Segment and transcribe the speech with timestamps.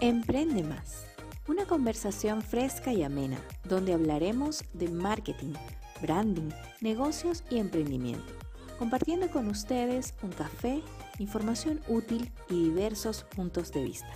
[0.00, 1.06] Emprende más.
[1.48, 5.54] Una conversación fresca y amena donde hablaremos de marketing,
[6.02, 6.50] branding,
[6.82, 8.30] negocios y emprendimiento,
[8.78, 10.82] compartiendo con ustedes un café,
[11.18, 14.10] información útil y diversos puntos de vista.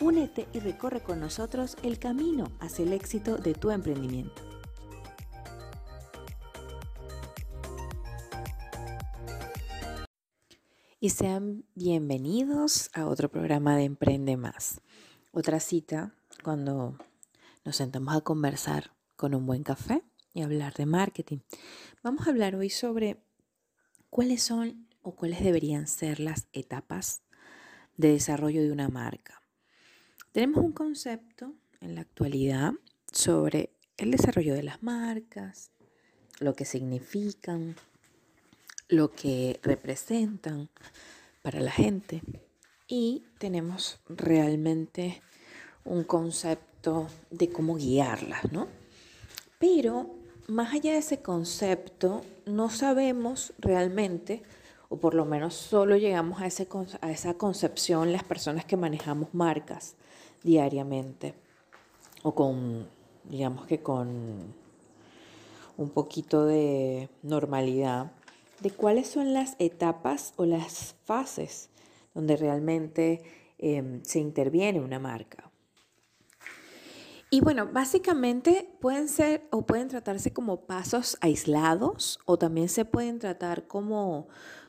[0.00, 4.40] Únete y recorre con nosotros el camino hacia el éxito de tu emprendimiento.
[11.00, 14.80] Y sean bienvenidos a otro programa de Emprende Más.
[15.38, 16.12] Otra cita
[16.42, 16.98] cuando
[17.64, 20.02] nos sentamos a conversar con un buen café
[20.34, 21.38] y hablar de marketing.
[22.02, 23.22] Vamos a hablar hoy sobre
[24.10, 27.22] cuáles son o cuáles deberían ser las etapas
[27.96, 29.40] de desarrollo de una marca.
[30.32, 32.72] Tenemos un concepto en la actualidad
[33.12, 35.70] sobre el desarrollo de las marcas,
[36.40, 37.76] lo que significan,
[38.88, 40.68] lo que representan
[41.42, 42.24] para la gente
[42.88, 45.22] y tenemos realmente
[45.88, 48.68] un concepto de cómo guiarlas, ¿no?
[49.58, 50.10] Pero
[50.46, 54.42] más allá de ese concepto, no sabemos realmente,
[54.88, 56.68] o por lo menos solo llegamos a, ese,
[57.00, 59.96] a esa concepción las personas que manejamos marcas
[60.42, 61.34] diariamente,
[62.22, 62.86] o con,
[63.24, 64.54] digamos que con
[65.76, 68.12] un poquito de normalidad,
[68.60, 71.70] de cuáles son las etapas o las fases
[72.14, 73.22] donde realmente
[73.58, 75.48] em, se interviene una marca.
[77.30, 83.18] Y bueno, básicamente pueden ser o pueden tratarse como pasos aislados o también se pueden
[83.18, 84.28] tratar como,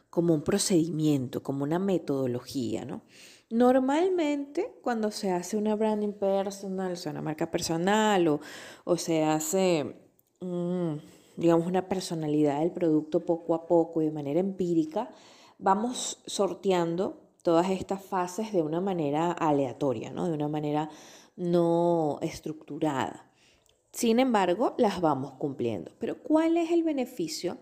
[0.09, 3.03] como un procedimiento, como una metodología, ¿no?
[3.49, 8.41] Normalmente cuando se hace una branding personal, o sea, una marca personal o,
[8.83, 9.95] o se hace,
[11.37, 15.09] digamos, una personalidad del producto poco a poco y de manera empírica,
[15.57, 20.27] vamos sorteando todas estas fases de una manera aleatoria, ¿no?
[20.27, 20.89] De una manera
[21.39, 23.31] no estructurada.
[23.91, 25.91] Sin embargo, las vamos cumpliendo.
[25.97, 27.57] Pero ¿cuál es el beneficio?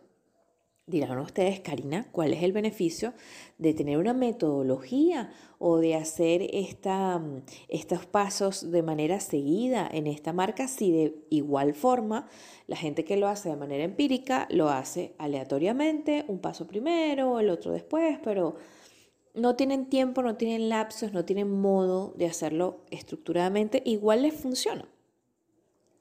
[0.88, 3.14] Dirán ustedes, Karina, ¿cuál es el beneficio
[3.58, 10.68] de tener una metodología o de hacer estos pasos de manera seguida en esta marca
[10.68, 12.30] si de igual forma
[12.68, 17.50] la gente que lo hace de manera empírica lo hace aleatoriamente, un paso primero, el
[17.50, 18.56] otro después, pero
[19.38, 24.88] no tienen tiempo, no tienen lapsos, no tienen modo de hacerlo estructuradamente, igual les funciona.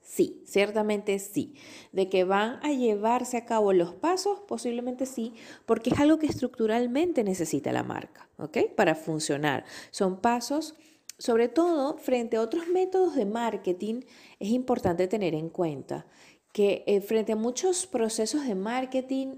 [0.01, 1.55] Sí, ciertamente sí.
[1.91, 5.33] De que van a llevarse a cabo los pasos, posiblemente sí,
[5.65, 8.57] porque es algo que estructuralmente necesita la marca, ¿ok?
[8.75, 9.65] Para funcionar.
[9.91, 10.75] Son pasos,
[11.17, 14.01] sobre todo frente a otros métodos de marketing,
[14.39, 16.07] es importante tener en cuenta
[16.53, 19.35] que eh, frente a muchos procesos de marketing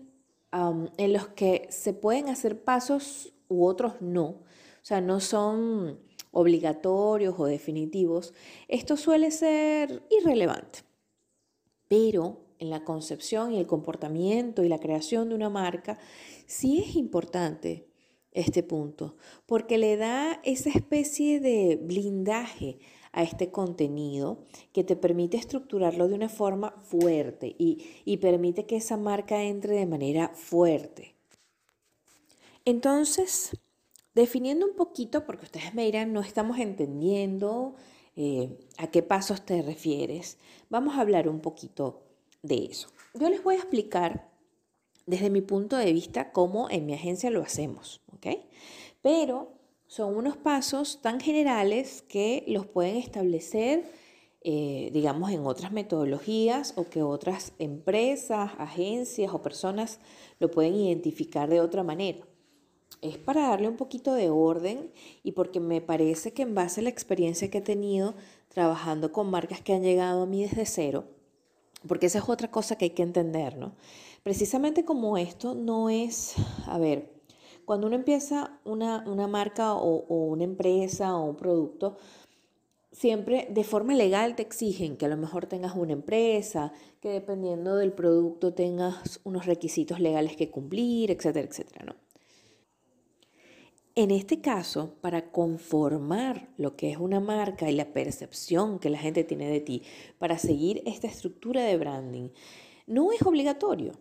[0.98, 4.46] en los que se pueden hacer pasos u otros no, o
[4.82, 6.00] sea, no son
[6.32, 8.34] obligatorios o definitivos,
[8.68, 10.80] esto suele ser irrelevante.
[11.88, 15.98] Pero en la concepción y el comportamiento y la creación de una marca,
[16.46, 17.88] sí es importante
[18.32, 19.16] este punto,
[19.46, 22.78] porque le da esa especie de blindaje
[23.12, 28.76] a este contenido que te permite estructurarlo de una forma fuerte y, y permite que
[28.76, 31.19] esa marca entre de manera fuerte.
[32.66, 33.52] Entonces,
[34.14, 37.76] definiendo un poquito, porque ustedes me dirán, no estamos entendiendo
[38.16, 40.38] eh, a qué pasos te refieres,
[40.70, 42.04] vamos a hablar un poquito
[42.42, 42.90] de eso.
[43.14, 44.30] Yo les voy a explicar
[45.06, 48.28] desde mi punto de vista cómo en mi agencia lo hacemos, ¿ok?
[49.02, 49.54] Pero
[49.88, 53.90] son unos pasos tan generales que los pueden establecer,
[54.42, 60.00] eh, digamos, en otras metodologías o que otras empresas, agencias o personas
[60.40, 62.20] lo pueden identificar de otra manera
[63.02, 64.92] es para darle un poquito de orden
[65.24, 68.16] y porque me parece que en base a la experiencia que he tenido
[68.50, 71.06] trabajando con marcas que han llegado a mí desde cero,
[71.88, 73.74] porque esa es otra cosa que hay que entender, ¿no?
[74.24, 76.36] Precisamente como esto no es,
[76.66, 77.10] a ver,
[77.64, 81.98] cuando uno empieza una, marca o, o una empresa o un producto,
[82.92, 87.76] siempre de forma legal te exigen que a lo mejor tengas una empresa, que dependiendo
[87.76, 92.09] del producto tengas unos requisitos legales que cumplir, etcétera, etcétera, ¿no?
[94.00, 98.98] En este caso, para conformar lo que es una marca y la percepción que la
[98.98, 99.84] gente tiene de ti,
[100.20, 102.30] para seguir esta estructura de branding,
[102.88, 103.92] no es obligatorio.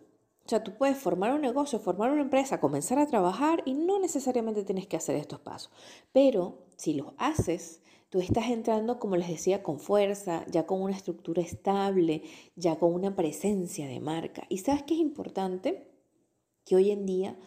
[0.45, 3.99] O sea, tú puedes formar un negocio, formar una empresa, comenzar a trabajar y no
[3.99, 5.69] necesariamente tienes que hacer estos pasos.
[6.13, 10.95] Pero si los haces, tú estás entrando, como les decía, con fuerza, ya con una
[10.95, 12.23] estructura estable,
[12.55, 14.43] ya con una presencia de marca.
[14.47, 15.91] Y sabes que es importante
[16.63, 17.37] que hoy en día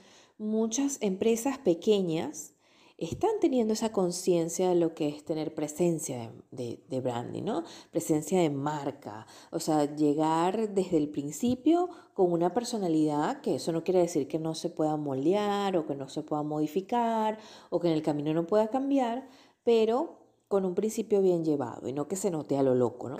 [0.42, 2.54] muchas empresas pequeñas
[2.98, 7.64] están teniendo esa conciencia de lo que es tener presencia de, de, branding, ¿no?
[7.90, 9.26] Presencia de marca.
[9.50, 14.38] O sea, llegar desde el principio con una personalidad, que eso no quiere decir que
[14.38, 17.38] no se pueda moldear o que no se pueda modificar
[17.70, 19.28] o que en el camino no pueda cambiar,
[19.64, 23.16] pero con un principio bien llevado y no que se note a lo loco, ¿no?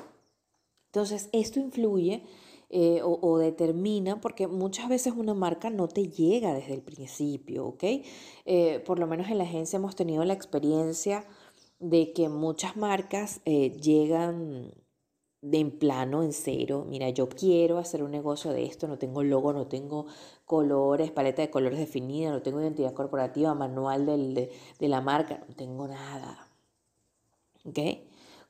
[0.87, 2.23] Entonces, esto influye
[2.75, 7.85] eh, o, determina, porque muchas veces una marca no te llega desde el principio, ¿ok?
[8.47, 11.27] Eh, por lo menos en la agencia hemos tenido la experiencia
[11.81, 14.73] de que muchas marcas eh, llegan
[15.43, 16.87] de en plano, en cero.
[16.89, 20.07] Mira, yo quiero hacer un negocio de esto, no tengo logo, no tengo
[20.47, 25.55] colores, paleta de colores definida, no tengo identidad corporativa, manual de, de la marca, no
[25.55, 26.49] tengo nada.
[27.67, 27.79] ¿Ok?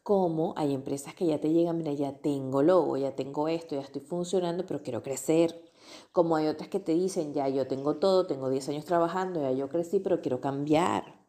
[0.02, 3.82] Como hay empresas que ya te llegan, mira, ya tengo logo, ya tengo esto, ya
[3.82, 5.62] estoy funcionando, pero quiero crecer.
[6.10, 9.52] Como hay otras que te dicen, ya yo tengo todo, tengo 10 años trabajando, ya
[9.52, 11.22] yo crecí, pero quiero cambiar.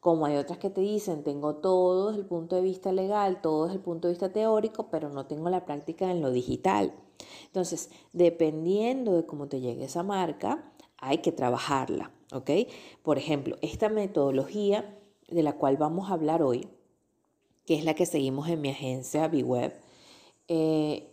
[0.00, 3.64] Como hay otras que te dicen, tengo todo desde el punto de vista legal, todo
[3.64, 6.94] desde el punto de vista teórico, pero no tengo la práctica en lo digital.
[7.46, 12.50] Entonces, dependiendo de cómo te llegue esa marca, hay que trabajarla, ¿ok?
[13.02, 14.96] Por ejemplo, esta metodología
[15.28, 16.68] de la cual vamos a hablar hoy,
[17.68, 19.74] que es la que seguimos en mi agencia BWeb,
[20.48, 21.12] eh,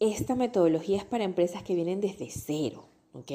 [0.00, 2.84] esta metodología es para empresas que vienen desde cero,
[3.14, 3.32] ¿ok?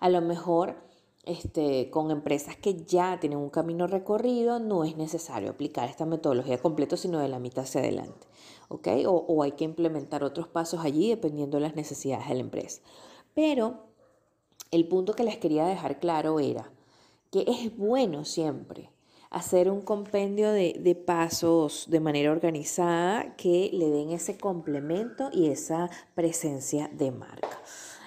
[0.00, 0.74] A lo mejor
[1.22, 6.58] este, con empresas que ya tienen un camino recorrido, no es necesario aplicar esta metodología
[6.58, 8.26] completa, sino de la mitad hacia adelante,
[8.68, 8.88] ¿ok?
[9.06, 12.82] O, o hay que implementar otros pasos allí dependiendo de las necesidades de la empresa.
[13.32, 13.84] Pero
[14.72, 16.68] el punto que les quería dejar claro era
[17.30, 18.90] que es bueno siempre
[19.30, 25.88] hacer un compendio de, pasos de manera organizada que le den ese complemento y esa
[26.14, 27.60] presencia de marca.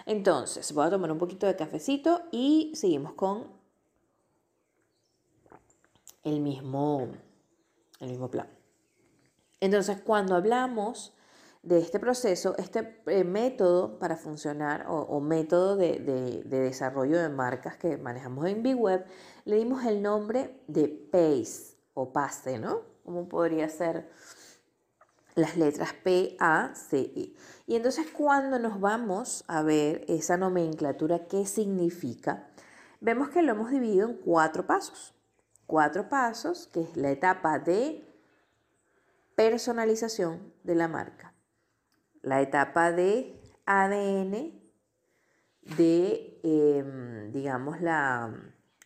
[0.06, 3.48] Entonces, voy a tomar un poquito de cafecito y seguimos con
[6.24, 7.08] el mismo,
[8.02, 8.48] el mismo plan.
[9.62, 11.14] Entonces, cuando hablamos
[11.64, 17.96] de este proceso, este eh, método para funcionar o, método de, desarrollo de marcas que
[17.98, 19.06] manejamos en BigWeb,
[19.46, 22.82] le dimos el nombre de PACE o PACE, ¿no?
[23.04, 24.10] Como podría ser
[25.36, 27.34] las letras P, A, C, E.
[27.66, 32.48] Y entonces cuando nos vamos a ver esa nomenclatura, ¿qué significa?
[33.02, 35.14] Vemos que lo hemos dividido en cuatro pasos.
[35.66, 38.06] Cuatro pasos, que es la etapa de
[39.36, 41.34] personalización de la marca
[42.24, 44.60] la etapa de ADN
[45.78, 48.34] de, em, digamos, la,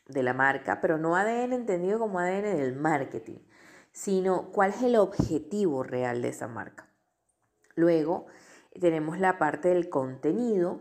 [0.07, 3.39] de la marca, pero no ADN entendido como ADN del marketing,
[3.92, 6.88] sino cuál es el objetivo real de esa marca.
[7.75, 8.27] Luego
[8.80, 10.80] tenemos la parte del contenido,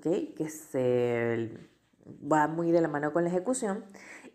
[0.00, 1.58] que se
[2.30, 3.84] va muy de la mano con la ejecución,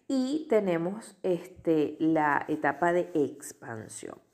[0.08, 4.29] y tenemos este, la etapa de expansión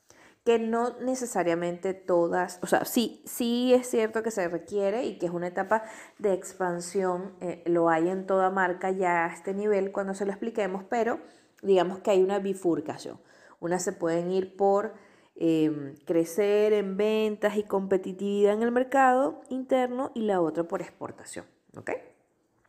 [0.45, 5.25] que no necesariamente todas, o sea, sí, sí es cierto que se requiere y que
[5.25, 5.83] es una etapa
[6.19, 10.31] de expansión, eh, lo hay en toda marca ya a este nivel cuando se lo
[10.31, 11.19] expliquemos, pero
[11.63, 13.19] digamos que hay una bifurcación.
[13.59, 14.93] Unas se pueden ir por
[15.35, 21.45] em, crecer en ventas y competitividad en el mercado interno y la otra por exportación,
[21.75, 21.89] ¿ok?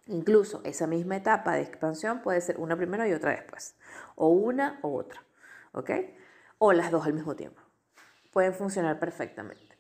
[0.07, 3.77] Incluso esa misma etapa de expansión puede ser una primero y otra después,
[4.15, 5.23] o una o otra,
[5.73, 5.91] ¿ok?
[6.59, 7.66] O las dos al mismo tiempo
[8.37, 9.79] pueden funcionar perfectamente.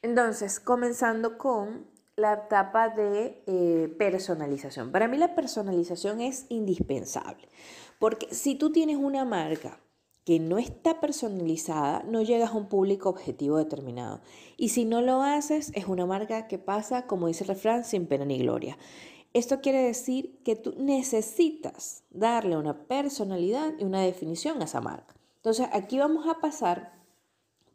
[0.00, 4.92] Entonces, comenzando con la etapa de eh, personalización.
[4.92, 7.48] Para mí la personalización es indispensable,
[7.98, 9.80] porque si tú tienes una marca
[10.24, 14.20] que no está personalizada, no llegas a un público objetivo determinado.
[14.56, 18.06] Y si no lo haces, es una marca que pasa, como dice el refrán, sin
[18.06, 18.78] pena ni gloria.
[19.32, 25.16] Esto quiere decir que tú necesitas darle una personalidad y una definición a esa marca.
[25.38, 26.94] Entonces, aquí vamos a pasar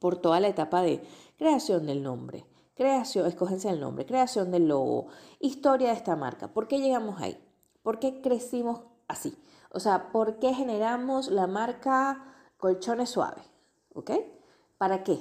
[0.02, 1.00] por toda la etapa de
[1.38, 2.44] creación del nombre,
[2.76, 6.48] creación, escogencia del nombre, creación del logo, historia de esta marca.
[6.48, 7.38] ¿Por qué llegamos ahí?
[7.84, 9.38] ¿Por qué crecimos así?
[9.70, 12.26] O sea, ¿por qué generamos la marca
[12.58, 13.46] colchones suaves?
[13.94, 14.10] ¿Ok?
[14.80, 15.20] ¿Para qué?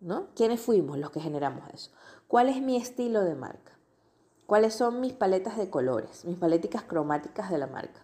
[0.00, 0.28] ¿No?
[0.34, 1.90] ¿Quiénes fuimos los que generamos eso?
[2.26, 3.78] ¿Cuál es mi estilo de marca?
[4.46, 8.00] ¿Cuáles son mis paletas de colores, mis paleticas cromáticas de la marca?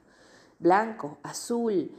[0.59, 1.91] Blanco, azul,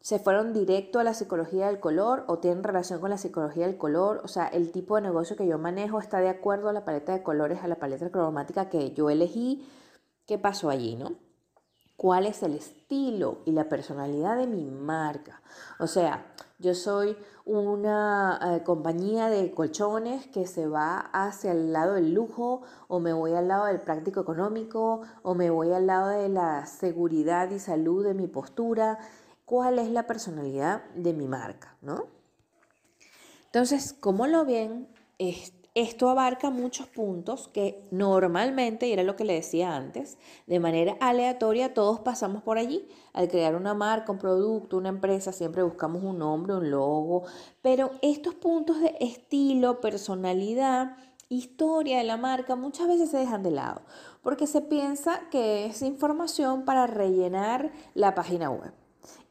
[0.00, 3.76] se fueron directo a la psicología del color o tienen relación con la psicología del
[3.76, 4.20] color.
[4.24, 7.12] O sea, el tipo de negocio que yo manejo está de acuerdo a la paleta
[7.12, 9.68] de colores, a la paleta cromática que yo elegí.
[10.26, 11.16] ¿Qué pasó allí, no?
[11.96, 15.42] ¿Cuál es el estilo y la personalidad de mi marca?
[15.80, 16.26] O sea,
[16.60, 22.62] Yo soy una eh, compañía de colchones que se va hacia el lado del lujo
[22.88, 26.66] o me voy al lado del práctico económico o me voy al lado de la
[26.66, 28.98] seguridad y salud de mi postura.
[29.48, 31.74] ¿Cuál es la personalidad de mi marca?
[31.80, 32.04] ¿no?
[33.46, 34.88] Entonces, ¿cómo lo ven?
[35.74, 40.98] Esto abarca muchos puntos que normalmente, y era lo que le decía antes, de manera
[41.00, 42.90] aleatoria todos pasamos por allí.
[43.14, 47.22] Al crear una marca, un producto, una empresa, siempre buscamos un nombre, un logo,
[47.62, 50.94] pero estos puntos de estilo, personalidad,
[51.30, 53.80] historia de la marca muchas veces se dejan de lado
[54.22, 58.74] porque se piensa que es información para rellenar la página web.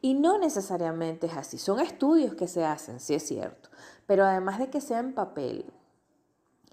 [0.00, 3.68] Y no necesariamente es así, son estudios que se hacen, sí es cierto,
[4.06, 5.72] pero además de que sea en papel,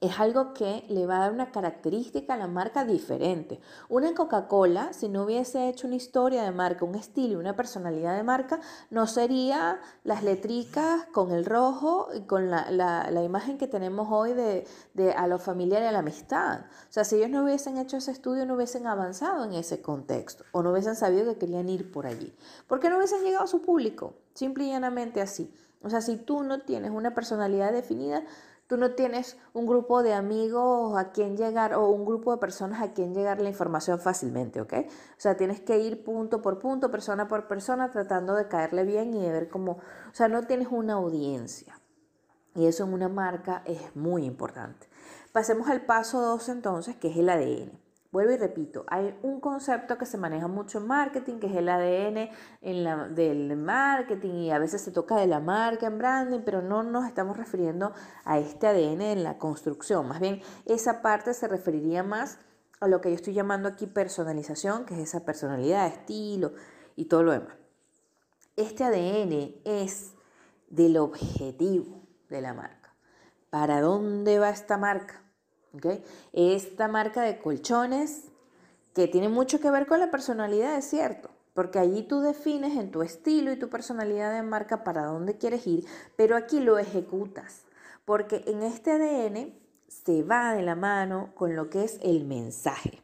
[0.02, 3.60] es algo que le va a dar una característica a la marca diferente.
[3.90, 8.16] Una Coca-Cola, si no hubiese hecho una historia de marca, un estilo y una personalidad
[8.16, 8.60] de marca,
[8.90, 14.68] no sería las letricas con el rojo y con la, imagen que tenemos hoy de,
[14.94, 16.62] de, a lo familiar y a la amistad.
[16.62, 20.44] O sea, si ellos no hubiesen hecho ese estudio, no hubiesen avanzado en ese contexto
[20.52, 22.36] o no hubiesen sabido que querían ir por allí.
[22.68, 25.52] Porque no hubiesen llegado a su público, simple y llanamente así.
[25.82, 28.24] O sea, si tú no tienes una personalidad definida,
[28.68, 32.82] Tú no tienes un grupo de amigos a quien llegar o un grupo de personas
[32.82, 34.74] a quien llegar la información fácilmente, ¿ok?
[34.88, 39.14] O sea, tienes que ir punto por punto, persona por persona, tratando de caerle bien
[39.14, 41.80] y de ver cómo, o sea, no tienes una audiencia.
[42.56, 44.88] Y eso en una marca es muy importante.
[45.32, 47.85] Pasemos al paso 2 entonces, que es el ADN.
[48.16, 51.68] Vuelvo y repito, hay un concepto que se maneja mucho en marketing, que es el
[51.68, 52.30] ADN
[53.14, 57.06] del marketing y a veces se toca de la marca en branding, pero no nos
[57.08, 57.92] estamos refiriendo
[58.24, 60.08] a este ADN en la construcción.
[60.08, 62.40] Más bien, esa parte se referiría más
[62.80, 66.54] a lo que yo estoy llamando aquí personalización, que es esa personalidad, estilo
[66.96, 67.58] y todo lo demás.
[68.56, 70.14] Este ADN es
[70.70, 72.96] del objetivo de la marca.
[73.50, 75.25] ¿Para dónde va esta marca?
[76.34, 78.26] Esta marca de colchones
[78.94, 82.92] que tiene mucho que ver con la personalidad, es cierto, porque allí tú defines en
[82.92, 87.64] tu estilo y tu personalidad de marca para dónde quieres ir, pero aquí lo ejecutas,
[88.06, 89.54] porque en este ADN
[89.88, 93.02] se va de la mano con lo que es el mensaje.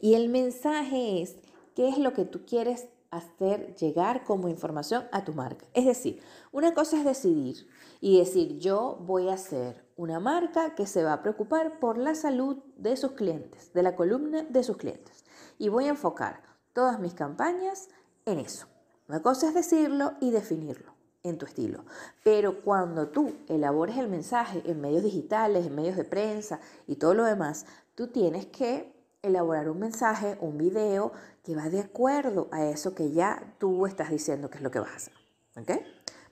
[0.00, 1.36] Y el mensaje es
[1.74, 5.66] qué es lo que tú quieres hacer llegar como información a tu marca.
[5.74, 6.20] Es decir,
[6.52, 7.68] una cosa es decidir
[8.00, 12.14] y decir yo voy a hacer una marca que se va a preocupar por la
[12.14, 15.24] salud de sus clientes, de la columna de sus clientes.
[15.58, 16.40] Y voy a enfocar
[16.72, 17.88] todas mis campañas
[18.24, 18.68] en eso.
[19.08, 21.84] Una cosa es decirlo y definirlo en tu estilo.
[22.22, 27.14] Pero cuando tú elabores el mensaje en medios digitales, en medios de prensa y todo
[27.14, 31.10] lo demás, tú tienes que elaborar un mensaje, un video
[31.42, 34.78] que va de acuerdo a eso que ya tú estás diciendo que es lo que
[34.78, 35.14] vas a hacer.
[35.56, 35.72] ¿Ok?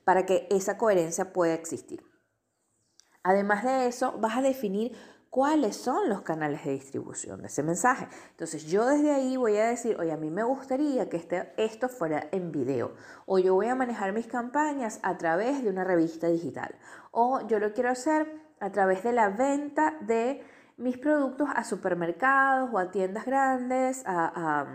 [0.05, 2.05] Para que esa coherencia pueda existir.
[3.27, 4.93] Además de eso, vas a definir
[5.31, 8.07] cuáles son los canales de distribución de ese mensaje.
[8.31, 11.89] Entonces yo desde ahí voy a decir, oye, a mí me gustaría que este, esto
[11.89, 12.95] fuera en video,
[13.27, 16.77] o yo voy a manejar mis campañas a través de una revista digital,
[17.11, 20.45] o yo lo quiero hacer a través de la venta de
[20.77, 24.67] mis productos a supermercados o a tiendas grandes, a,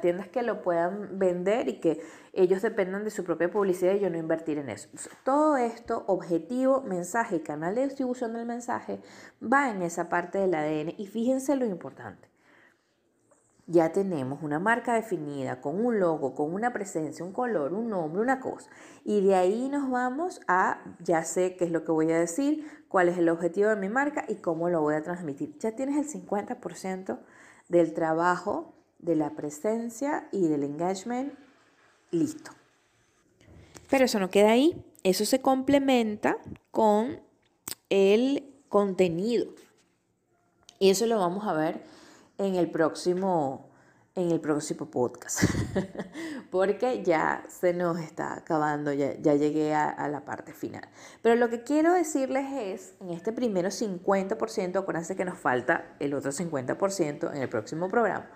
[0.00, 2.00] tiendas que lo puedan vender y que
[2.32, 4.88] ellos dependan de su propia publicidad y yo no invertir en eso.
[5.22, 9.00] todo esto, objetivo, mensaje y canal de distribución del mensaje,
[9.42, 12.29] va en esa parte del ADN y fíjense lo importante
[13.70, 18.20] ya tenemos una marca definida con un logo, con una presencia, un color, un nombre,
[18.20, 18.68] una cosa.
[19.04, 22.66] Y de ahí nos vamos a, ya sé qué es lo que voy a decir,
[22.88, 25.56] cuál es el objetivo de mi marca y cómo lo voy a transmitir.
[25.60, 27.18] Ya tienes el 50%
[27.68, 31.32] del trabajo, de la presencia y del engagement
[32.10, 32.50] listo.
[33.88, 34.84] Pero eso no queda ahí.
[35.04, 36.38] Eso se complementa
[36.72, 37.20] con
[37.88, 39.46] el contenido.
[40.80, 41.99] Y eso lo vamos a ver
[42.40, 43.68] en el próximo,
[44.14, 45.44] en el próximo podcast,
[46.50, 50.88] porque ya se nos está acabando, ya, ya llegué a, la parte final.
[51.20, 56.14] Pero lo que quiero decirles es, en este primero 50%, acuérdense que nos falta el
[56.14, 58.26] otro 50% en el próximo programa,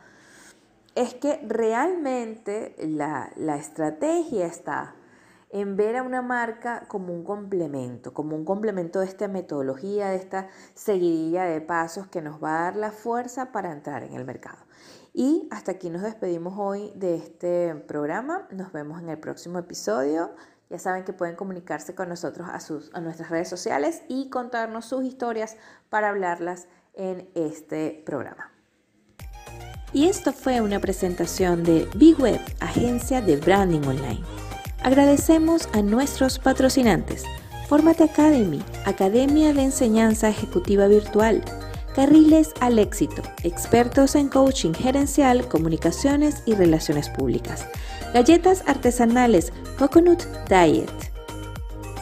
[0.94, 4.94] es que realmente la, la estrategia está
[5.54, 10.16] en ver a una marca como un complemento, como un complemento de esta metodología, de
[10.16, 14.24] esta seguidilla de pasos que nos va a dar la fuerza para entrar en el
[14.24, 14.58] mercado.
[15.12, 18.48] Y hasta aquí nos despedimos hoy de este programa.
[18.50, 20.34] Nos vemos en el próximo episodio.
[20.70, 24.86] Ya saben que pueden comunicarse con nosotros a, sus, a nuestras redes sociales y contarnos
[24.86, 25.56] sus historias
[25.88, 28.50] para hablarlas en este programa.
[29.92, 34.43] Y esto fue una presentación de Big Web, agencia de branding online.
[34.84, 37.24] Agradecemos a nuestros patrocinantes.
[37.68, 41.42] Fórmate Academy, Academia de Enseñanza Ejecutiva Virtual.
[41.94, 47.66] Carriles al éxito, expertos en coaching gerencial, comunicaciones y relaciones públicas.
[48.12, 50.92] Galletas artesanales Coconut Diet.